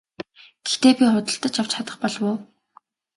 Гэхдээ 0.65 0.93
би 0.97 1.05
худалдаж 1.11 1.55
авч 1.61 1.71
чадах 1.73 1.95
болов 2.01 2.23
уу? 2.29 2.37